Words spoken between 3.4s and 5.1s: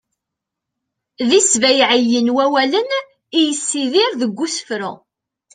yessidir deg usefru